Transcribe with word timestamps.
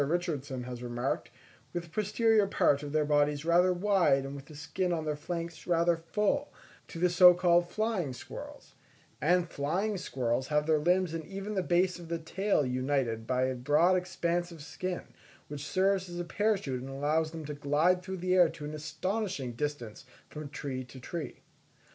Richardson 0.03 0.63
has 0.63 0.81
remarked, 0.81 1.29
with 1.73 1.83
the 1.83 1.89
posterior 1.91 2.47
part 2.47 2.81
of 2.81 2.91
their 2.91 3.05
bodies 3.05 3.45
rather 3.45 3.71
wide 3.71 4.25
and 4.25 4.33
with 4.35 4.45
the 4.45 4.55
skin 4.55 4.91
on 4.91 5.05
their 5.05 5.15
flanks 5.15 5.67
rather 5.67 5.95
full, 5.95 6.51
to 6.87 6.97
the 6.97 7.07
so 7.07 7.35
called 7.35 7.69
flying 7.69 8.11
squirrels; 8.13 8.73
and 9.21 9.47
flying 9.47 9.97
squirrels 9.99 10.47
have 10.47 10.65
their 10.65 10.79
limbs 10.79 11.13
and 11.13 11.23
even 11.25 11.53
the 11.53 11.61
base 11.61 11.99
of 11.99 12.07
the 12.07 12.17
tail 12.17 12.65
united 12.65 13.27
by 13.27 13.43
a 13.43 13.53
broad 13.53 13.95
expanse 13.95 14.51
of 14.51 14.63
skin, 14.63 15.03
which 15.49 15.67
serves 15.67 16.09
as 16.09 16.19
a 16.19 16.23
parachute 16.25 16.81
and 16.81 16.89
allows 16.89 17.29
them 17.29 17.45
to 17.45 17.53
glide 17.53 18.01
through 18.01 18.17
the 18.17 18.33
air 18.33 18.49
to 18.49 18.65
an 18.65 18.73
astonishing 18.73 19.51
distance 19.51 20.05
from 20.31 20.49
tree 20.49 20.83
to 20.83 20.99
tree. 20.99 21.41